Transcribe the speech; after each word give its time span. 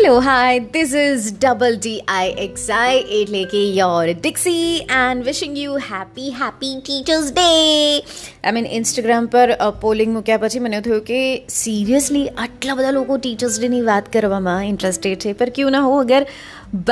Hello 0.00 0.20
hi 0.20 0.60
this 0.74 0.92
is 0.98 1.24
double 1.34 1.74
D 1.76 2.04
I 2.10 2.30
X 2.44 2.62
I 2.74 3.00
એટલે 3.16 3.40
કે 3.44 3.58
your 3.78 4.12
Dixie 4.20 4.68
and 4.98 5.26
wishing 5.26 5.58
you 5.58 5.74
happy 5.88 6.30
happy 6.36 6.70
teachers 6.78 7.26
day 7.30 7.44
I 7.48 8.52
mean 8.52 8.68
Instagram 8.70 9.26
પર 9.26 9.52
polling 9.80 10.14
મૂક્યા 10.14 10.38
પછી 10.38 10.60
મને 10.60 10.80
થયું 10.80 11.02
કે 11.02 11.18
સિરિયસલી 11.48 12.24
આટલા 12.36 12.74
બધા 12.74 12.90
લોકો 12.90 13.18
ટીચર્સ 13.18 13.60
ડેની 13.60 13.82
વાત 13.82 14.08
કરવામાં 14.12 14.64
ઇન્ટરેસ્ટેડ 14.64 15.18
છે 15.18 15.34
પર 15.34 15.50
ક્યુ 15.50 15.68
ના 15.68 15.84
હો 15.84 16.00
અગર 16.00 16.22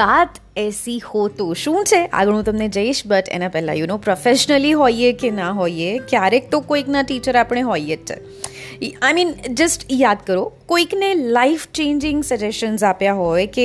વાત 0.00 0.39
એસી 0.57 0.99
હો 1.07 1.25
તો 1.35 1.49
શું 1.55 1.81
છે 1.85 2.03
આગળ 2.05 2.35
હું 2.35 2.45
તમને 2.45 2.69
જઈશ 2.73 3.03
બટ 3.07 3.29
એના 3.31 3.49
પહેલાં 3.49 3.77
યુ 3.77 3.87
નો 3.87 3.99
પ્રોફેશનલી 4.03 4.77
હોઈએ 4.77 5.17
કે 5.17 5.33
ના 5.33 5.51
હોઈએ 5.63 5.99
ક્યારેક 6.09 6.51
તો 6.51 6.65
કોઈકના 6.67 7.03
ટીચર 7.03 7.37
આપણે 7.37 7.63
હોઈએ 7.63 7.99
જ 8.05 8.21
આઈ 8.83 9.13
મીન 9.13 9.31
જસ્ટ 9.55 9.85
યાદ 9.93 10.21
કરો 10.27 10.43
કોઈકને 10.67 11.09
લાઈફ 11.15 11.65
ચેન્જિંગ 11.75 12.21
સજેશન્સ 12.25 12.85
આપ્યા 12.85 13.13
હોય 13.13 13.47
કે 13.47 13.66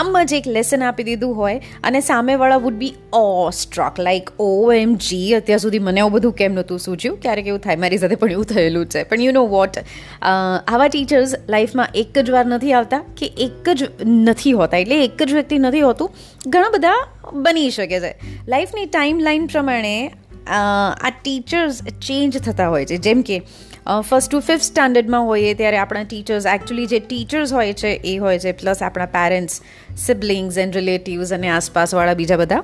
આમ 0.00 0.18
જ 0.24 0.32
એક 0.32 0.46
લેસન 0.46 0.82
આપી 0.82 1.02
દીધું 1.02 1.34
હોય 1.34 1.60
અને 1.84 2.00
સામેવાળા 2.00 2.56
would 2.56 2.74
be 2.74 2.92
O 3.12 3.50
stroke 3.50 4.00
like 4.00 4.30
O 4.38 4.48
M 4.72 4.94
G 4.94 5.34
અત્યાર 5.34 5.58
સુધી 5.58 5.78
મને 5.78 6.00
એવું 6.00 6.12
બધું 6.12 6.32
કેમ 6.32 6.52
નહોતું 6.52 6.78
સૂચ્યું 6.78 7.18
ક્યારેક 7.20 7.46
એવું 7.46 7.60
થાય 7.60 7.76
મારી 7.76 7.98
સાથે 7.98 8.14
પણ 8.14 8.30
એવું 8.30 8.44
થયેલું 8.44 8.86
છે 8.86 9.04
પણ 9.04 9.20
યુ 9.20 9.32
નો 9.32 9.46
વોટ 9.46 9.78
આવા 10.22 10.88
ટીચર્સ 10.88 11.36
લાઈફમાં 11.48 11.86
એક 11.94 12.18
જ 12.18 12.30
વાર 12.30 12.46
નથી 12.46 12.72
આવતા 12.72 13.02
કે 13.16 13.32
એક 13.38 13.70
જ 13.74 13.90
નથી 14.06 14.52
હોતા 14.52 14.78
એટલે 14.78 15.04
એક 15.04 15.22
જ 15.22 15.32
વ્યક્તિ 15.32 15.58
નથી 15.58 15.80
હોતું 15.80 16.10
ઘણા 16.46 16.68
બધા 16.68 16.98
બની 17.32 17.70
શકે 17.70 18.00
છે 18.00 18.16
લાઈફની 18.48 18.86
ટાઈમ 18.86 19.18
લાઈન 19.18 19.46
પ્રમાણે 19.46 19.94
આ 20.46 21.10
ટીચર્સ 21.22 21.82
ચેન્જ 21.82 22.38
થતા 22.38 22.68
હોય 22.68 22.84
છે 22.84 22.96
જેમ 22.96 23.22
કે 23.22 23.42
ફર્સ્ટ 23.86 24.30
ટુ 24.30 24.38
ફિફ્થ 24.40 24.64
સ્ટાન્ડર્ડમાં 24.64 25.26
હોઈએ 25.28 25.48
ત્યારે 25.54 25.78
આપણા 25.78 26.04
ટીચર્સ 26.04 26.46
એકચ્યુઅલી 26.48 26.86
જે 26.86 27.00
ટીચર્સ 27.02 27.50
હોય 27.52 27.74
છે 27.74 27.90
એ 28.04 28.14
હોય 28.18 28.38
છે 28.38 28.52
પ્લસ 28.54 28.80
આપણા 28.82 29.10
પેરેન્ટ્સ 29.16 29.60
સિબ્લિંગ્સ 30.04 30.56
એન્ડ 30.56 30.78
રિલેટિવ્સ 30.80 31.32
અને 31.32 31.50
આસપાસવાળા 31.50 32.14
બીજા 32.14 32.38
બધા 32.38 32.62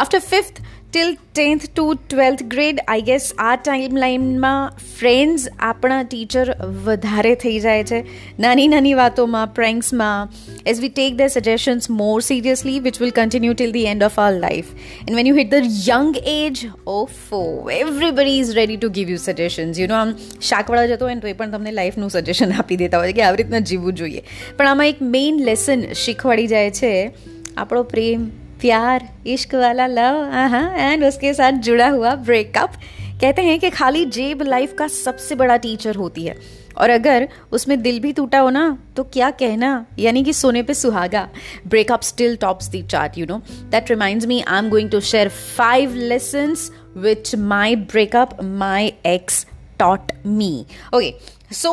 after 0.00 0.22
fifth 0.22 0.62
till 0.94 1.14
tenth 1.28 1.64
to 1.68 1.84
twelfth 2.00 2.42
grade 2.50 2.80
I 2.82 3.02
guess 3.06 3.24
આ 3.44 3.54
ટાઈમ 3.58 3.96
લાઇનમાં 3.96 4.82
ફ્રેન્ડ્સ 4.90 5.46
આપણા 5.60 6.02
ટીચર 6.04 6.52
વધારે 6.84 7.32
થઈ 7.36 7.54
જાય 7.64 7.86
છે 7.88 7.98
નાની 8.38 8.66
નાની 8.68 8.92
વાતોમાં 8.94 9.56
પ્રેન્ક્સમાં 9.56 10.36
as 10.64 10.82
we 10.84 10.92
take 10.92 11.16
the 11.16 11.32
suggestions 11.36 11.90
more 11.92 12.12
seriously 12.20 12.76
which 12.84 13.00
will 13.02 13.14
continue 13.16 13.56
till 13.56 13.74
the 13.78 13.90
end 13.94 14.06
of 14.08 14.20
our 14.20 14.36
life 14.36 14.70
and 14.76 15.16
when 15.16 15.30
you 15.30 15.40
hit 15.40 15.50
the 15.50 15.66
young 15.88 16.14
age 16.34 16.62
of 16.94 17.34
everybody 17.78 18.36
is 18.36 18.54
ready 18.54 18.78
to 18.78 18.92
give 18.92 19.12
you 19.14 19.24
suggestions 19.24 19.82
you 19.82 19.90
know 19.90 19.98
આમ 19.98 20.14
શાકવાળા 20.44 20.92
જતો 20.92 21.10
હોય 21.10 21.18
ને 21.18 21.26
તો 21.26 21.32
એ 21.32 21.34
પણ 21.34 21.58
તમને 21.58 21.74
લાઈફનું 21.74 22.14
suggestion 22.16 22.54
આપી 22.54 22.80
દેતા 22.84 23.02
હોય 23.02 23.18
કે 23.18 23.26
આવી 23.26 23.42
રીતના 23.42 23.64
જીવવું 23.72 24.00
જોઈએ 24.04 24.24
પણ 24.30 24.70
આમાં 24.70 24.94
એક 24.94 25.04
મેઇન 25.10 25.44
લેસન 25.44 25.84
શીખવાડી 26.04 26.48
જાય 26.48 26.72
છે 26.74 26.94
આપણો 27.56 27.86
પ્રેમ 27.90 28.32
प्यार 28.60 29.08
इश्क 29.26 29.54
वाला 29.54 29.86
लव 29.86 30.22
हाँ 30.32 30.68
एंड 30.76 31.04
उसके 31.04 31.32
साथ 31.34 31.52
जुड़ा 31.62 31.88
हुआ 31.88 32.14
ब्रेकअप 32.24 32.72
कहते 33.20 33.42
हैं 33.42 33.58
कि 33.60 33.70
खाली 33.70 34.04
जेब 34.06 34.42
लाइफ 34.42 34.74
का 34.78 34.86
सबसे 34.88 35.34
बड़ा 35.34 35.56
टीचर 35.56 35.96
होती 35.96 36.24
है 36.24 36.36
और 36.78 36.90
अगर 36.90 37.28
उसमें 37.52 37.80
दिल 37.82 38.00
भी 38.00 38.12
टूटा 38.12 38.38
हो 38.38 38.50
ना 38.50 38.66
तो 38.96 39.04
क्या 39.04 39.30
कहना 39.42 39.84
यानी 39.98 40.22
कि 40.24 40.32
सोने 40.32 40.62
पे 40.62 40.74
सुहागा 40.74 41.28
breakup 41.66 42.02
still 42.02 42.36
tops 42.36 42.68
the 42.68 42.82
chart 42.82 43.18
you 43.18 43.26
know 43.26 43.40
that 43.70 43.90
reminds 43.90 44.26
me 44.26 44.40
I 44.40 44.58
am 44.58 44.70
going 44.70 44.90
to 44.90 45.00
share 45.02 45.28
five 45.28 45.94
lesson 45.94 46.54
which 46.96 47.34
my 47.36 47.76
breakup 47.76 48.36
my 48.42 48.92
ex 49.06 49.46
taught 49.78 50.12
me 50.26 50.54
okay 50.94 51.14
so 51.54 51.70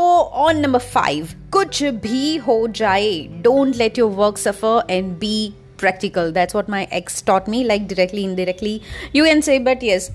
on 0.46 0.60
number 0.60 0.80
five 0.80 1.28
कुछ 1.54 1.84
भी 2.04 2.36
हो 2.38 2.66
जाए 2.76 3.12
don't 3.42 3.76
let 3.76 3.98
your 4.00 4.12
work 4.12 4.38
suffer 4.38 4.84
and 4.90 5.12
be 5.20 5.54
practical 5.82 6.34
that's 6.40 6.60
what 6.60 6.74
my 6.78 6.84
ex 7.02 7.22
taught 7.22 7.54
me 7.56 7.64
like 7.74 7.88
directly 7.94 8.26
indirectly 8.32 8.76
you 9.14 9.24
can 9.24 9.48
say 9.50 9.60
but 9.70 9.88
yes 9.92 10.12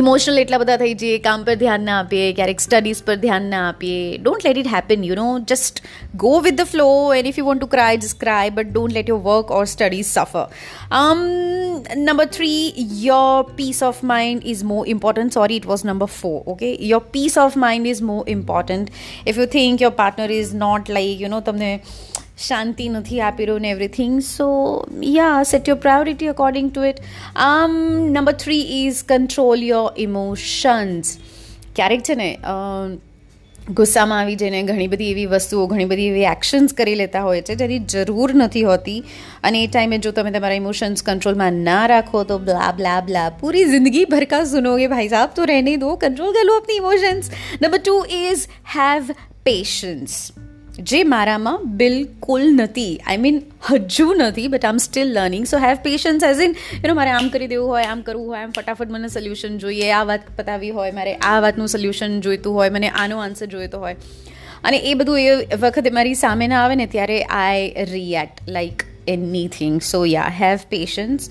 emotional. 0.00 0.38
એટલા 0.38 0.58
બધા 0.58 0.76
થઈ 0.76 0.94
જઈએ 0.94 1.18
કામ 1.18 1.44
પર 1.44 1.54
ધ્યાન 1.54 1.80
ના 1.80 1.98
આપીએ 1.98 2.32
ક્યારેક 2.32 2.60
સ્ટડીઝ 2.60 3.02
પર 3.02 3.14
ધ્યાન 3.14 3.42
ના 3.42 3.68
આપીએ 3.68 4.18
don't 4.18 4.46
let 4.46 4.58
it 4.58 4.66
happen 4.66 5.04
you 5.04 5.14
know 5.14 5.26
just 5.38 5.82
go 6.16 6.32
with 6.40 6.54
the 6.54 6.60
flow 6.60 6.86
and 7.14 7.26
if 7.26 7.38
you 7.38 7.44
want 7.44 7.60
to 7.60 7.66
cry 7.66 7.96
just 7.96 8.20
cry 8.20 8.50
but 8.50 8.72
don't 8.72 8.92
let 8.92 9.08
your 9.08 9.20
work 9.20 9.50
or 9.50 9.64
um, 11.00 11.22
number 12.08 12.26
three 12.38 12.72
your 13.06 13.44
peace 13.60 13.82
of 13.90 14.02
mind 14.12 14.48
is 14.54 14.64
more 14.72 14.84
important 14.96 15.38
sorry 15.38 15.60
it 15.62 15.68
was 15.72 15.86
number 15.92 16.10
four 16.22 16.42
okay 16.54 16.72
your 16.92 17.02
peace 17.16 17.36
of 17.36 17.60
mind 17.66 17.86
is 17.86 18.02
more 18.12 18.24
important 18.38 18.90
if 19.26 19.36
you 19.36 19.46
think 19.58 19.86
your 19.86 19.94
partner 20.02 20.28
is 20.40 20.52
not 20.66 20.92
like 20.98 21.24
you 21.24 21.30
know 21.34 21.42
તમને 21.50 21.72
શાંતિ 22.38 22.88
નથી 22.88 23.20
આપી 23.20 23.46
રહ્યું 23.46 23.62
ને 23.62 23.70
everything 23.70 24.18
so 24.24 24.50
yeah 25.08 25.40
set 25.44 25.68
your 25.68 25.78
priority 25.78 26.30
according 26.30 26.70
to 26.70 26.86
it 26.88 27.00
આમ 27.44 27.80
number 28.10 28.36
three 28.36 28.62
is 28.78 29.02
control 29.08 29.62
your 29.64 29.90
emotions 29.98 31.16
ક્યારેક 31.74 32.02
છે 32.02 32.16
ને 32.16 32.30
ગુસ્સામાં 33.70 34.20
આવી 34.20 34.36
જઈને 34.36 34.58
ઘણી 34.62 34.88
બધી 34.88 35.10
એવી 35.10 35.26
વસ્તુઓ 35.28 35.66
ઘણી 35.66 35.86
બધી 35.86 36.08
એવી 36.08 36.26
એક્શન્સ 36.26 36.74
કરી 36.74 36.94
લેતા 36.94 37.22
હોય 37.22 37.42
છે 37.42 37.56
જેની 37.56 37.80
જરૂર 37.86 38.34
નથી 38.34 38.64
હોતી 38.64 38.98
અને 39.42 39.60
એ 39.60 39.68
ટાઈમે 39.68 39.98
જો 39.98 40.12
તમે 40.12 40.32
તમારા 40.32 40.58
ઇમોશન્સ 40.58 41.04
કંટ્રોલમાં 41.04 41.64
ના 41.64 41.80
રાખો 41.86 42.24
તો 42.24 42.38
બ્લા 42.42 42.70
બ્લા 42.74 43.00
બ્લા 43.02 43.26
પૂરી 43.40 43.66
જિંદગી 43.66 44.06
ભરકા 44.06 44.44
સુનોગે 44.46 44.88
ભાઈ 44.88 45.08
સાહેબ 45.08 45.36
તો 45.36 45.46
રહેને 45.46 45.74
દો 45.78 45.96
કંટ્રોલ 45.98 46.34
કર 46.34 46.46
લો 46.46 46.56
અપની 46.56 46.80
emotions 46.82 47.36
number 47.60 47.80
two 47.80 48.00
is 48.18 48.48
have 48.74 49.14
patience 49.44 50.18
જે 50.74 51.00
મારામાં 51.04 51.66
બિલકુલ 51.76 52.44
નથી 52.54 52.98
આઈ 52.98 53.16
મીન 53.16 53.36
હજુ 53.68 54.06
નથી 54.14 54.46
બટ 54.48 54.64
આમ 54.64 54.78
still 54.78 55.12
learning 55.14 55.44
so 55.46 55.58
have 55.58 55.76
patience 55.76 56.24
as 56.24 56.40
in 56.40 56.54
you 56.84 56.94
મારે 56.94 57.10
આમ 57.10 57.28
કરી 57.28 57.46
દેવું 57.46 57.68
હોય 57.68 57.84
આમ 57.84 58.02
કરવું 58.02 58.26
હોય 58.26 58.40
આમ 58.40 58.50
ફટાફટ 58.50 58.90
મને 58.90 59.08
સોલ્યુશન 59.08 59.58
જોઈએ 59.58 59.92
આ 59.92 60.04
વાત 60.04 60.24
પતાવી 60.36 60.70
હોય 60.70 60.92
મારે 60.92 61.12
આ 61.24 61.36
વાતનું 61.40 61.68
સોલ્યુશન 61.68 62.20
જોઈતું 62.20 62.54
હોય 62.54 62.70
મને 62.70 62.90
આનો 62.96 63.20
આન્સર 63.20 63.46
જોઈતો 63.46 63.78
હોય 63.78 63.94
અને 64.64 64.78
એ 64.78 64.94
બધું 64.94 65.20
એ 65.20 65.60
વખતે 65.60 65.90
મારી 65.90 66.14
સામે 66.14 66.46
ના 66.46 66.64
આવે 66.64 66.74
ને 66.74 66.86
ત્યારે 66.86 67.20
I 67.36 67.86
react 67.92 68.42
like 68.48 68.84
anything. 69.06 69.80
So 69.80 70.02
yeah, 70.04 70.28
have 70.28 70.68
patience. 70.70 71.28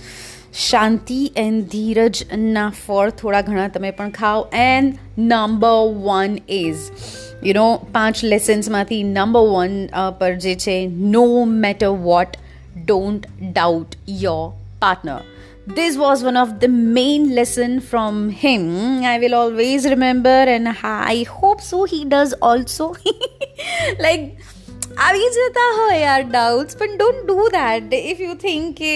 Shanti 0.51 1.31
and 1.35 1.67
Dheeraj 1.67 2.37
na 2.37 2.69
for 2.69 3.09
thoda 3.09 3.43
ghana 3.45 3.69
tame 3.69 3.91
pan 3.93 4.11
khao. 4.11 4.47
And 4.51 4.99
number 5.17 5.83
one 5.85 6.39
is, 6.47 7.33
you 7.41 7.53
know, 7.53 7.87
panch 7.91 8.23
lessons 8.23 8.69
mati 8.69 9.01
number 9.01 9.41
one 9.41 9.89
uh, 9.91 10.11
par 10.11 10.37
no 10.89 11.45
matter 11.45 11.91
what, 11.91 12.37
don't 12.85 13.25
doubt 13.53 13.95
your 14.05 14.53
partner. 14.79 15.23
This 15.65 15.97
was 15.97 16.23
one 16.23 16.35
of 16.35 16.59
the 16.59 16.67
main 16.67 17.33
lesson 17.33 17.79
from 17.79 18.29
him. 18.29 19.03
I 19.03 19.17
will 19.17 19.33
always 19.33 19.85
remember 19.85 20.29
and 20.29 20.67
I 20.67 21.23
hope 21.23 21.61
so 21.61 21.85
he 21.85 22.05
does 22.05 22.33
also. 22.33 22.95
like... 23.99 24.37
આવી 24.97 25.19
જતા 25.19 25.81
હોય 25.81 26.03
our 26.03 26.23
doubts 26.23 26.77
પણ 26.77 26.97
don't 26.97 27.27
do 27.27 27.47
that 27.47 27.93
if 27.93 28.21
you 28.21 28.33
think 28.33 28.77
કે 28.77 28.96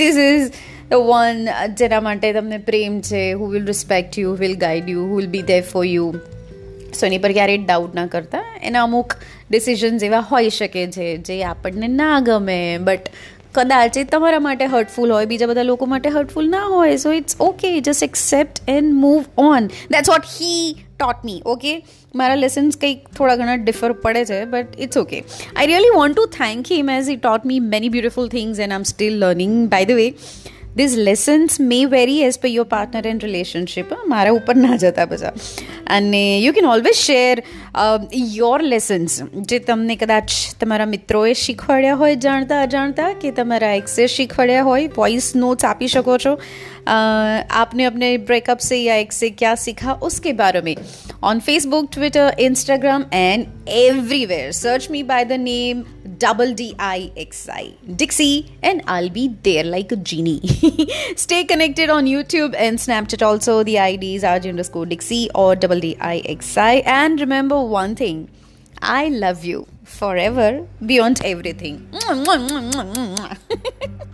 this 0.00 0.16
is 0.16 0.50
the 0.90 0.94
one 0.94 1.48
જેના 1.74 2.00
માટે 2.00 2.32
તમને 2.32 2.58
પ્રેમ 2.58 3.00
છે 3.00 3.32
who 3.32 3.46
will 3.46 3.66
respect 3.66 4.18
you 4.18 4.32
will 4.32 4.56
guide 4.56 4.88
you 4.88 5.00
who 5.00 5.16
will 5.16 5.26
be 5.26 5.42
there 5.42 5.62
for 5.62 5.84
you 5.84 6.14
so 7.00 7.06
any 7.06 7.18
પર 7.18 7.32
ક્યારેય 7.32 7.58
ડાઉટ 7.58 7.94
ના 7.94 8.06
કરતા 8.06 8.60
એના 8.62 8.82
અમુક 8.82 9.14
ડિસિઝન્સ 9.50 10.02
એવા 10.02 10.20
હોઈ 10.20 10.50
શકે 10.50 10.86
છે 10.86 11.16
જે 11.16 11.44
આપણને 11.44 11.88
ના 11.88 12.20
ગમે 12.20 12.78
બટ 12.78 13.02
કદાચ 13.58 13.98
એ 13.98 14.04
તમારા 14.08 14.42
માટે 14.44 14.66
હર્ટફુલ 14.66 15.12
હોય 15.12 15.26
બીજા 15.26 15.46
બધા 15.46 15.68
લોકો 15.68 15.86
માટે 15.86 16.10
હર્ટફુલ 16.10 16.50
ના 16.50 16.66
હોય 16.70 16.98
so 16.98 17.12
it's 17.12 17.40
okay 17.42 17.70
just 17.70 18.02
accept 18.02 18.60
and 18.68 18.98
move 18.98 19.46
on 19.46 19.72
that's 19.90 20.10
what 20.10 20.28
he 20.34 20.60
taught 20.98 21.24
me 21.24 21.40
okay 21.46 21.72
મારા 22.14 22.34
લેસન્સ 22.36 22.76
કંઈક 22.76 23.08
થોડા 23.16 23.36
ઘણા 23.36 23.58
ડિફર 23.62 23.92
પડે 24.02 24.24
છે 24.24 24.40
but 24.44 24.80
it's 24.80 24.96
okay 24.96 25.18
I 25.20 25.66
really 25.66 25.96
want 25.96 26.18
to 26.18 26.28
thank 26.38 26.72
him 26.72 26.90
as 26.90 27.10
he 27.10 27.18
taught 27.18 27.46
me 27.46 27.64
many 27.66 27.88
beautiful 27.88 28.28
things 28.28 28.60
and 28.60 28.72
I 28.72 28.84
am 28.84 28.88
still 28.92 29.18
learning 29.18 29.58
by 29.68 29.84
the 29.84 30.00
way 30.00 30.08
these 30.76 30.96
lessons 30.98 31.58
may 31.60 31.78
vary 31.86 32.22
as 32.22 32.38
per 32.38 32.48
your 32.48 32.66
partner 32.66 33.06
and 33.06 33.24
relationship 33.24 33.92
મારા 34.06 34.34
ઉપર 34.34 34.54
ના 34.56 34.76
જતા 34.76 35.06
બધા 35.06 35.32
અને 35.86 36.22
you 36.42 36.52
can 36.52 36.66
always 36.66 37.00
share 37.00 37.42
your 38.34 38.60
lessons 38.64 39.18
જે 39.46 39.58
તમને 39.60 39.96
કદાચ 39.96 40.36
તમારા 40.60 40.86
મિત્રોએ 40.86 41.34
શીખવાડ્યા 41.34 41.96
હોય 41.96 42.20
જાણતા 42.20 42.60
અજાણતા 42.62 43.10
કે 43.14 43.32
તમારા 43.32 43.72
એક્સે 43.74 44.08
શીખવાડ્યા 44.08 44.62
હોય 44.62 44.92
વોઇસ 44.96 45.30
નોટ્સ 45.36 45.64
આપી 45.64 45.88
શકો 45.88 46.18
છો 46.18 46.36
आपने 46.88 47.84
अपने 47.84 48.16
ब्रेकअप 48.18 48.58
से 48.58 48.76
या 48.78 48.94
एक 48.96 49.12
से 49.12 49.30
क्या 49.30 49.54
सीखा 49.64 49.92
उसके 50.08 50.32
बारे 50.40 50.60
में 50.60 50.74
on 51.30 51.40
Facebook 51.40 51.88
Twitter 51.92 52.36
Instagram 52.40 53.04
and 53.12 53.46
everywhere 53.68 54.52
search 54.52 54.88
me 54.90 55.02
by 55.12 55.24
the 55.24 55.40
name 55.40 55.84
double 56.22 56.52
D 56.52 56.74
I 56.78 57.12
X 57.16 57.48
I 57.48 57.74
Dixie, 57.96 58.46
and 58.62 58.82
I'll 58.86 59.10
be 59.10 59.28
there 59.42 59.64
like 59.64 59.92
a 59.92 59.96
genie. 59.96 60.40
Stay 61.16 61.44
connected 61.44 61.90
on 61.90 62.06
YouTube 62.06 62.56
and 62.56 62.78
Snapchat 62.78 63.24
also. 63.26 63.62
The 63.62 63.78
IDs 63.78 64.24
are 64.24 64.40
underscore 64.52 64.86
Dixie 64.86 65.30
or 65.34 65.54
double 65.54 65.80
D 65.80 65.96
I 66.00 66.18
X 66.24 66.56
I. 66.56 66.76
And 66.96 67.20
remember 67.20 67.62
one 67.62 67.94
thing 67.94 68.28
I 68.82 69.08
love 69.08 69.44
you 69.44 69.66
forever 69.84 70.66
beyond 70.84 71.22
everything. 71.24 71.88